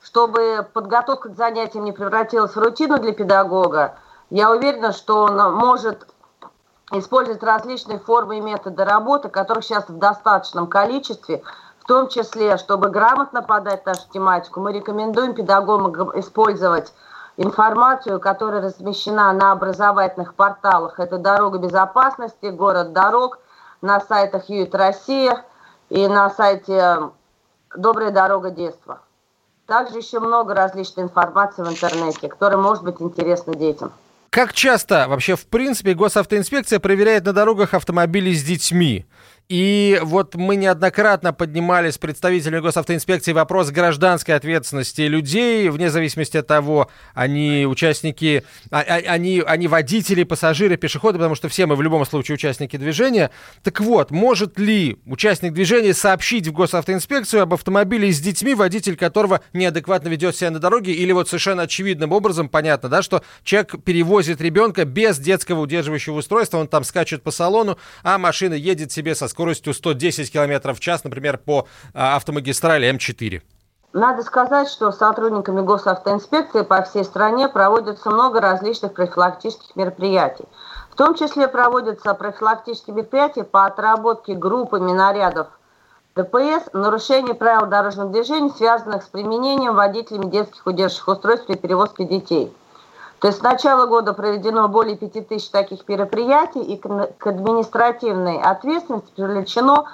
[0.01, 3.97] Чтобы подготовка к занятиям не превратилась в рутину для педагога,
[4.31, 6.07] я уверена, что он может
[6.93, 11.43] использовать различные формы и методы работы, которых сейчас в достаточном количестве,
[11.81, 16.93] в том числе, чтобы грамотно подать нашу тематику, мы рекомендуем педагогам использовать
[17.39, 21.01] информацию, которая размещена на образовательных порталах.
[21.01, 23.39] Это «Дорога безопасности», «Город дорог»,
[23.81, 25.45] на сайтах «Юит Россия»,
[25.89, 27.11] и на сайте
[27.77, 29.01] «Добрая дорога детства».
[29.67, 33.93] Также еще много различной информации в интернете, которая может быть интересна детям.
[34.31, 39.07] Как часто вообще, в принципе, госавтоинспекция проверяет на дорогах автомобили с детьми?
[39.49, 46.47] И вот мы неоднократно поднимали с представителями госавтоинспекции вопрос гражданской ответственности людей, вне зависимости от
[46.47, 51.83] того, они участники, а, а, они, они водители, пассажиры, пешеходы, потому что все мы в
[51.83, 53.31] любом случае участники движения.
[53.63, 59.41] Так вот, может ли участник движения сообщить в госавтоинспекцию об автомобиле с детьми, водитель которого
[59.55, 64.43] неадекватно ведет себя на дороге, или вот совершенно очевидным образом понятно, да, что человек перевозит
[64.43, 69.27] ребенка без детского удерживающего устройства, он там скачет по салону, а машина едет себе со
[69.27, 69.38] скоростью
[69.73, 73.43] 110 км в час, например, по а, автомагистрали М4?
[73.93, 80.45] Надо сказать, что сотрудниками госавтоинспекции по всей стране проводится много различных профилактических мероприятий.
[80.91, 85.47] В том числе проводятся профилактические мероприятия по отработке группами нарядов
[86.17, 92.53] ДПС нарушение правил дорожного движения, связанных с применением водителями детских удерживающих устройств при перевозке детей–
[93.21, 99.87] то есть с начала года проведено более 5000 таких мероприятий, и к административной ответственности привлечено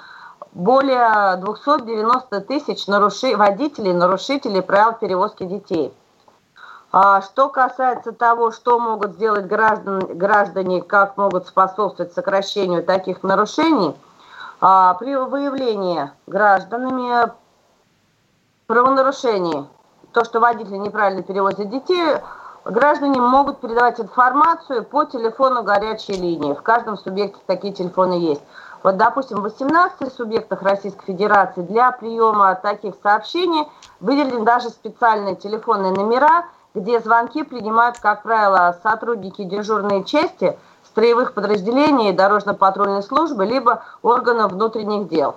[0.53, 3.35] более 290 тысяч наруши...
[3.35, 5.93] водителей, нарушителей правил перевозки детей.
[6.91, 13.95] А что касается того, что могут сделать граждан, граждане, как могут способствовать сокращению таких нарушений,
[14.61, 17.33] а, при выявлении гражданами
[18.67, 19.67] правонарушений,
[20.13, 22.17] то, что водители неправильно перевозят детей,
[22.65, 26.55] Граждане могут передавать информацию по телефону горячей линии.
[26.55, 28.41] В каждом субъекте такие телефоны есть.
[28.81, 33.67] Вот, допустим, в 18 субъектах Российской Федерации для приема таких сообщений
[33.99, 42.13] выделены даже специальные телефонные номера, где звонки принимают, как правило, сотрудники дежурной части, строевых подразделений,
[42.13, 45.35] дорожно-патрульной службы, либо органов внутренних дел.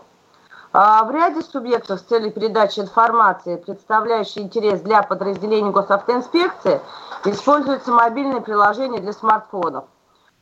[0.72, 6.80] А в ряде субъектов с целью передачи информации, представляющей интерес для подразделений госавтоинспекции,
[7.24, 9.84] используются мобильные приложения для смартфонов.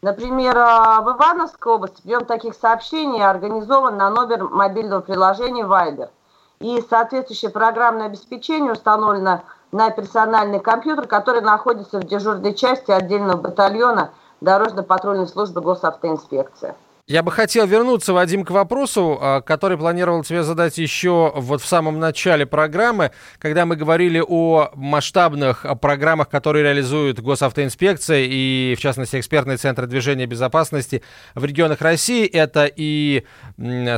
[0.03, 6.11] Например, а, в Ивановской области прием таких сообщений организован на номер мобильного приложения Viber.
[6.59, 14.11] И соответствующее программное обеспечение установлено на персональный компьютер, который находится в дежурной части отдельного батальона
[14.41, 16.75] дорожно-патрульной службы госавтоинспекции.
[17.09, 21.67] Я бы хотел вернуться, Вадим, к вопросу, а, который планировал тебе задать еще вот в
[21.67, 29.21] самом начале программы, когда мы говорили о масштабных программах, которые реализуют госавтоинспекция и, в частности,
[29.21, 31.01] экспертные центры движения безопасности
[31.37, 32.27] в регионах России.
[32.27, 33.23] Это и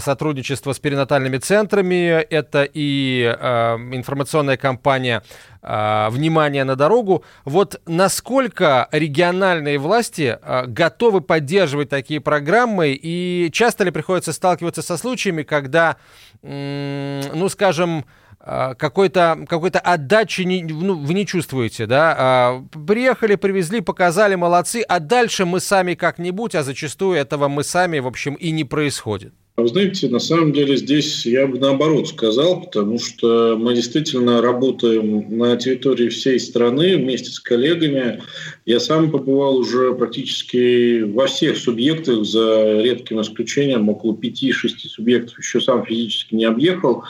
[0.00, 5.22] сотрудничество с перинатальными центрами, это и э, информационная кампания
[5.68, 7.24] э, «Внимание на дорогу».
[7.44, 14.96] Вот насколько региональные власти э, готовы поддерживать такие программы и часто ли приходится сталкиваться со
[14.96, 15.96] случаями, когда,
[16.42, 18.04] ну, скажем,
[18.40, 22.14] а, какой-то какой отдачи не, ну, вы не чувствуете, да?
[22.16, 27.98] А, приехали, привезли, показали, молодцы, а дальше мы сами как-нибудь, а зачастую этого мы сами,
[27.98, 29.34] в общем, и не происходит.
[29.58, 34.40] А вы знаете, на самом деле здесь я бы наоборот сказал, потому что мы действительно
[34.40, 38.22] работаем на территории всей страны вместе с коллегами.
[38.66, 44.52] Я сам побывал уже практически во всех субъектах, за редким исключением, около 5-6
[44.86, 47.02] субъектов еще сам физически не объехал.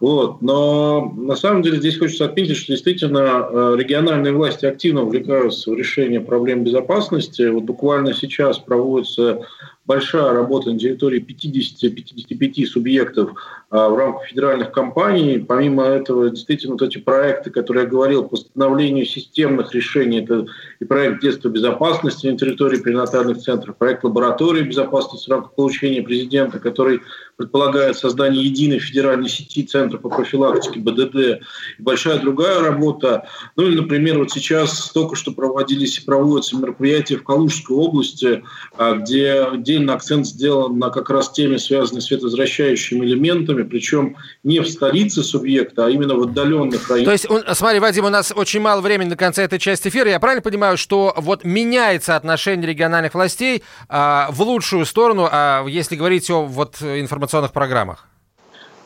[0.00, 0.40] Вот.
[0.40, 3.18] Но на самом деле здесь хочется отметить, что действительно
[3.50, 7.50] э, региональные власти активно увлекаются в решение проблем безопасности.
[7.50, 9.46] Вот буквально сейчас проводится
[9.84, 13.32] большая работа на территории 50-55 субъектов
[13.72, 15.38] в рамках федеральных компаний.
[15.38, 20.46] Помимо этого, действительно, вот эти проекты, которые я говорил, по становлению системных решений, это
[20.78, 26.58] и проект детства безопасности на территории перинатальных центров, проект лаборатории безопасности в рамках получения президента,
[26.58, 27.00] который
[27.36, 31.40] предполагает создание единой федеральной сети центров по профилактике БДД,
[31.78, 33.26] и большая другая работа.
[33.56, 38.44] Ну или, например, вот сейчас только что проводились и проводятся мероприятия в Калужской области,
[38.76, 44.60] а, где отдельно акцент сделан на как раз теме, связанной с световозвращающими элементами, причем не
[44.60, 47.20] в столице субъекта, а именно в отдаленных районах.
[47.20, 50.10] То есть, смотри, Вадим, у нас очень мало времени до конца этой части эфира.
[50.10, 55.96] Я правильно понимаю, что вот меняется отношение региональных властей а, в лучшую сторону, а если
[55.96, 58.08] говорить о вот информационных программах?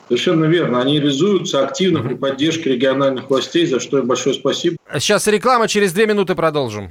[0.08, 0.80] Совершенно верно.
[0.80, 4.76] Они реализуются активно при поддержке региональных властей, за что им большое спасибо.
[4.94, 6.90] Сейчас реклама, через две минуты продолжим.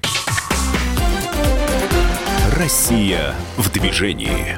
[2.58, 4.58] Россия в движении.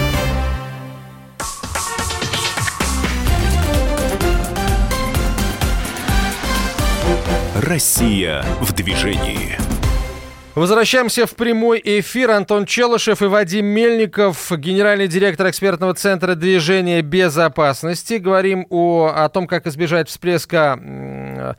[7.55, 9.57] Россия в движении.
[10.55, 12.31] Возвращаемся в прямой эфир.
[12.31, 18.15] Антон Челышев и Вадим Мельников, генеральный директор экспертного центра движения безопасности.
[18.15, 21.57] Говорим о, о том, как избежать всплеска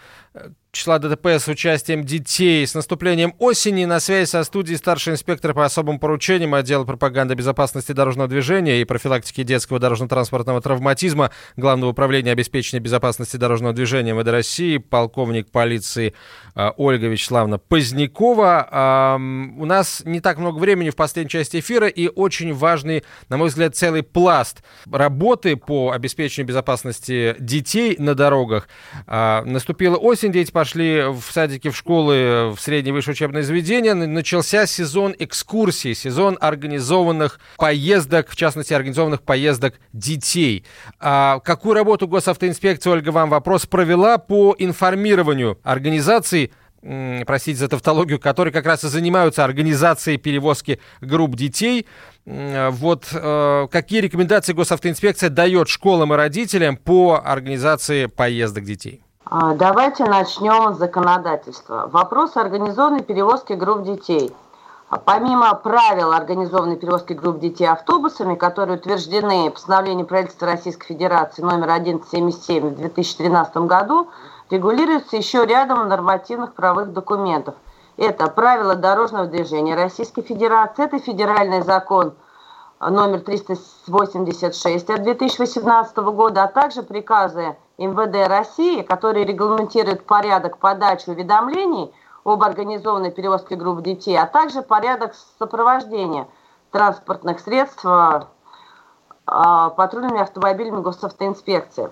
[0.74, 2.66] числа ДТП с участием детей.
[2.66, 7.92] С наступлением осени на связи со студией старший инспектор по особым поручениям отдела пропаганды безопасности
[7.92, 14.78] дорожного движения и профилактики детского дорожно-транспортного травматизма Главного управления обеспечения безопасности дорожного движения МВД России,
[14.78, 16.14] полковник полиции
[16.54, 19.18] а, Ольга Вячеславовна Позднякова.
[19.58, 23.48] У нас не так много времени в последней части эфира и очень важный, на мой
[23.48, 28.68] взгляд, целый пласт работы по обеспечению безопасности детей на дорогах.
[29.06, 34.64] А, наступила осень, дети пошли в садики, в школы, в средние высшие учебные заведения, начался
[34.64, 40.64] сезон экскурсий, сезон организованных поездок, в частности, организованных поездок детей.
[41.00, 48.52] А какую работу госавтоинспекция, Ольга, вам вопрос провела по информированию организаций, простите за тавтологию, которые
[48.52, 51.88] как раз и занимаются организацией перевозки групп детей.
[52.24, 59.02] Вот э, какие рекомендации госавтоинспекция дает школам и родителям по организации поездок детей?
[59.24, 61.88] А, давайте начнем с законодательства.
[61.92, 64.34] Вопрос организованной перевозки групп детей.
[64.88, 71.70] А, помимо правил организованной перевозки групп детей автобусами, которые утверждены постановлением правительства Российской Федерации номер
[71.70, 74.08] 1177 в 2013 году,
[74.50, 77.54] регулируется еще рядом нормативных правовых документов.
[77.96, 82.12] Это правила дорожного движения Российской Федерации, это федеральный закон
[82.80, 91.92] номер 386 от 2018 года, а также приказы МВД России, которые регламентируют порядок подачи уведомлений
[92.24, 96.28] об организованной перевозке групп детей, а также порядок сопровождения
[96.70, 98.28] транспортных средств а,
[99.26, 101.90] а, патрульными автомобилями госавтоинспекции.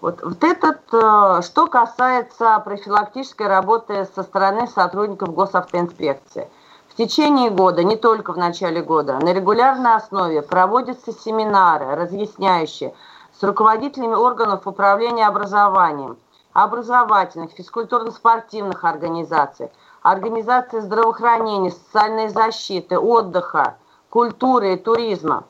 [0.00, 6.48] Вот, вот этот, э, что касается профилактической работы со стороны сотрудников госавтоинспекции.
[6.88, 12.94] В течение года, не только в начале года, на регулярной основе проводятся семинары, разъясняющие
[13.40, 16.18] с руководителями органов управления образованием,
[16.52, 19.70] образовательных, физкультурно-спортивных организаций,
[20.02, 23.76] организаций здравоохранения, социальной защиты, отдыха,
[24.10, 25.44] культуры и туризма.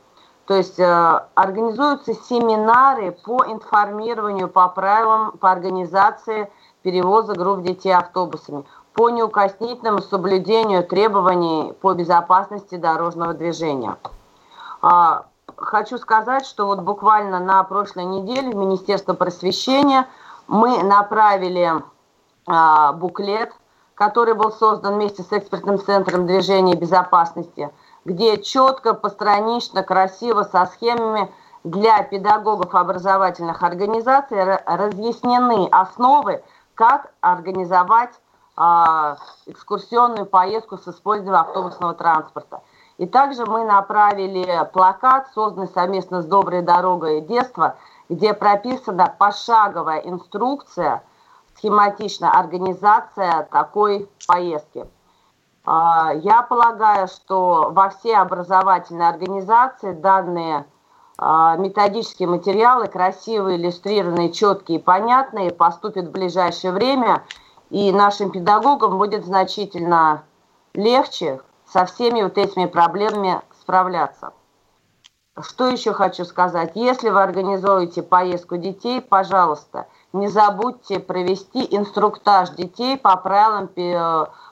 [0.46, 6.50] То есть э, организуются семинары по информированию по правилам по организации
[6.82, 8.64] перевоза групп детей автобусами,
[8.94, 13.96] по неукоснительному соблюдению требований по безопасности дорожного движения.
[14.80, 15.26] А,
[15.60, 20.06] хочу сказать, что вот буквально на прошлой неделе в Министерство просвещения
[20.46, 21.82] мы направили
[22.46, 23.52] а, буклет,
[23.94, 27.70] который был создан вместе с экспертным центром движения безопасности,
[28.04, 31.32] где четко, постранично, красиво, со схемами
[31.64, 36.42] для педагогов образовательных организаций разъяснены основы,
[36.74, 38.14] как организовать
[38.56, 42.62] а, экскурсионную поездку с использованием автобусного транспорта.
[43.00, 47.76] И также мы направили плакат, созданный совместно с «Доброй дорогой детства»,
[48.10, 51.02] где прописана пошаговая инструкция,
[51.56, 54.86] схематичная организация такой поездки.
[55.64, 60.66] А, я полагаю, что во все образовательные организации данные
[61.16, 67.22] а, методические материалы, красивые, иллюстрированные, четкие и понятные, поступят в ближайшее время,
[67.70, 70.22] и нашим педагогам будет значительно
[70.74, 71.40] легче
[71.72, 74.32] со всеми вот этими проблемами справляться.
[75.40, 76.72] Что еще хочу сказать?
[76.74, 83.68] Если вы организуете поездку детей, пожалуйста, не забудьте провести инструктаж детей по правилам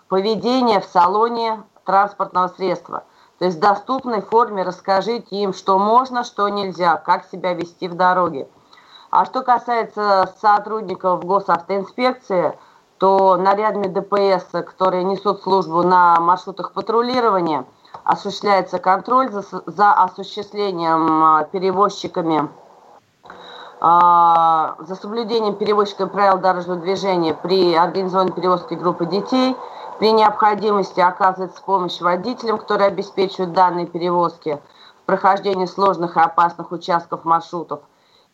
[0.08, 3.04] поведения в салоне транспортного средства.
[3.38, 7.94] То есть в доступной форме расскажите им, что можно, что нельзя, как себя вести в
[7.94, 8.48] дороге.
[9.10, 12.56] А что касается сотрудников госавтоинспекции–
[12.98, 17.64] то нарядами ДПС, которые несут службу на маршрутах патрулирования,
[18.04, 22.48] осуществляется контроль за, за осуществлением а, перевозчиками,
[23.80, 29.56] а, за соблюдением перевозчиками правил дорожного движения при организованной перевозке группы детей,
[29.98, 34.60] при необходимости оказывается помощь водителям, которые обеспечивают данные перевозки
[35.02, 37.80] в прохождении сложных и опасных участков маршрутов.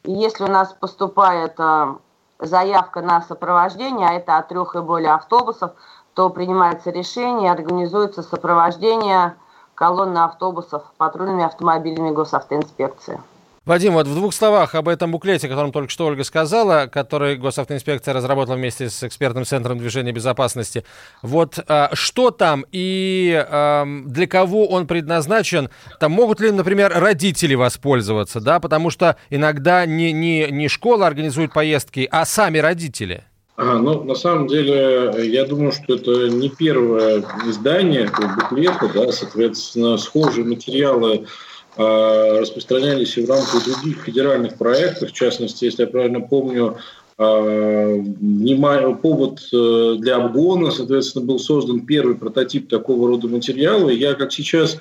[0.04, 1.96] И если у нас поступает а,
[2.38, 5.72] заявка на сопровождение, а это от трех и более автобусов,
[6.14, 9.36] то принимается решение, организуется сопровождение
[9.74, 13.20] колонны автобусов патрульными автомобилями госавтоинспекции.
[13.64, 17.36] Вадим, вот в двух словах об этом буклете, о котором только что Ольга сказала, который
[17.36, 20.84] госавтоинспекция разработала вместе с экспертным центром движения безопасности.
[21.22, 25.70] Вот а, что там и а, для кого он предназначен?
[25.98, 28.60] Там могут ли, например, родители воспользоваться, да?
[28.60, 33.24] Потому что иногда не, не, не школа организует поездки, а сами родители.
[33.56, 39.96] А, ну, на самом деле, я думаю, что это не первое издание буклета, да, соответственно,
[39.96, 41.26] схожие материалы
[41.76, 45.10] распространялись и в рамках других федеральных проектов.
[45.10, 46.76] В частности, если я правильно помню,
[47.16, 53.88] а, повод э, для обгона, соответственно, был создан первый прототип такого рода материала.
[53.88, 54.78] Я, как сейчас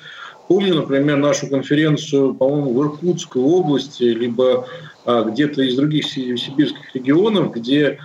[0.48, 4.66] помню, например, нашу конференцию, по-моему, в Иркутской области, либо
[5.04, 7.98] а, где-то из других сибирских регионов, где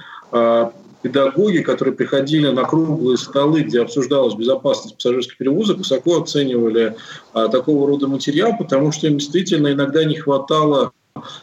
[1.01, 6.95] педагоги, которые приходили на круглые столы, где обсуждалась безопасность пассажирских перевозок, высоко оценивали
[7.33, 10.91] а, такого рода материал, потому что им действительно иногда не хватало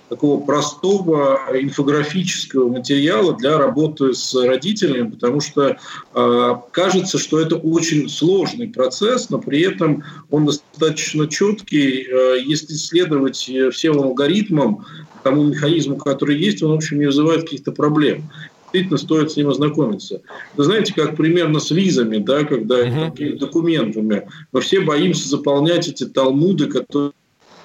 [0.09, 5.77] такого простого инфографического материала для работы с родителями, потому что
[6.15, 12.07] э, кажется, что это очень сложный процесс, но при этом он достаточно четкий.
[12.09, 14.87] Э, если следовать всем алгоритмам,
[15.23, 18.31] тому механизму, который есть, он, в общем, не вызывает каких-то проблем
[18.77, 20.23] действительно стоит с ним ознакомиться.
[20.57, 23.39] Вы знаете, как примерно с визами, да, когда uh-huh.
[23.39, 27.13] документами, мы все боимся заполнять эти талмуды, которые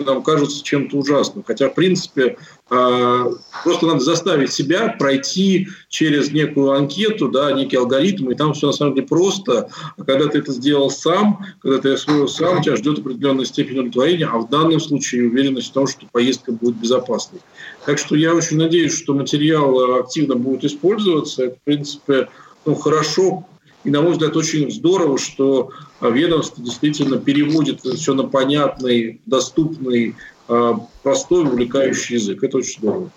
[0.05, 1.43] нам кажется чем-то ужасным.
[1.45, 2.37] Хотя, в принципе,
[2.69, 3.25] а,
[3.63, 8.73] просто надо заставить себя пройти через некую анкету, да, некий алгоритм, и там все на
[8.73, 9.69] самом деле просто.
[9.97, 14.25] А когда ты это сделал сам, когда ты освоил сам, тебя ждет определенная степень удовлетворения,
[14.25, 17.41] а в данном случае уверенность в том, что поездка будет безопасной.
[17.85, 21.45] Так что я очень надеюсь, что материал активно будет использоваться.
[21.45, 22.29] Это, в принципе,
[22.65, 23.45] ну, хорошо
[23.83, 30.15] и, на мой взгляд, очень здорово, что а, ведомство действительно переводит все на понятный, доступный,
[30.47, 32.43] а, простой, увлекающий язык.
[32.43, 33.11] Это очень здорово.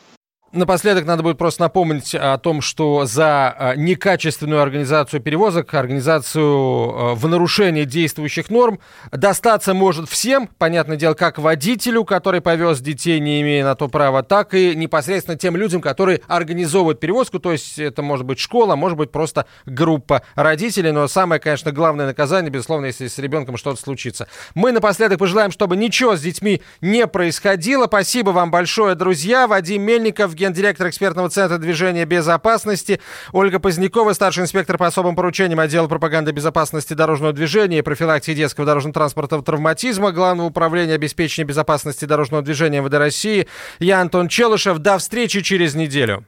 [0.55, 7.14] Напоследок надо будет просто напомнить о том, что за а, некачественную организацию перевозок, организацию а,
[7.16, 8.78] в нарушение действующих норм
[9.11, 14.22] достаться может всем, понятное дело, как водителю, который повез детей, не имея на то права,
[14.22, 18.96] так и непосредственно тем людям, которые организовывают перевозку, то есть это может быть школа, может
[18.96, 24.28] быть просто группа родителей, но самое, конечно, главное наказание, безусловно, если с ребенком что-то случится.
[24.55, 27.86] Мы напоследок пожелаем, чтобы ничего с детьми не происходило.
[27.86, 29.48] Спасибо вам большое, друзья.
[29.48, 33.01] Вадим Мельников, гендиректор экспертного центра движения безопасности,
[33.32, 38.66] Ольга Позднякова, старший инспектор по особым поручениям отдела пропаганды безопасности дорожного движения и профилактики детского
[38.66, 43.49] дорожного транспорта травматизма Главного управления обеспечения безопасности дорожного движения МВД России.
[43.78, 44.78] Я Антон Челышев.
[44.78, 46.24] До встречи через неделю.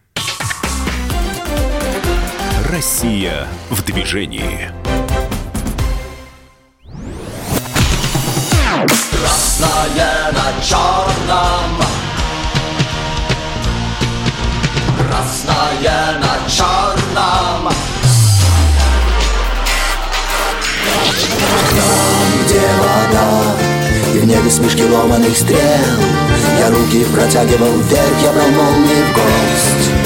[2.71, 4.71] Россия в движении.
[9.11, 11.86] Красное на черном
[15.57, 17.73] красное на черном
[21.71, 23.43] Там, где вода?
[24.15, 25.59] И в небе смешки ломаных стрел.
[26.59, 30.06] Я руки протягивал вверх, я брал молнии в гость